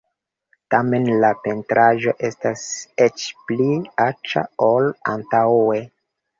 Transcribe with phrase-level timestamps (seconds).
[0.75, 2.65] Tamen la pentraĵo estas
[3.07, 3.69] eĉ pli
[4.09, 5.81] aĉa ol antaŭe.